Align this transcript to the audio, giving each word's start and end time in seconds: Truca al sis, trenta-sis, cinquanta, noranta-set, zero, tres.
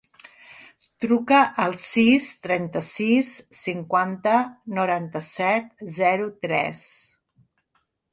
Truca 1.03 1.41
al 1.65 1.75
sis, 1.81 2.29
trenta-sis, 2.45 3.29
cinquanta, 3.57 4.39
noranta-set, 4.79 5.69
zero, 5.99 6.27
tres. 6.47 6.83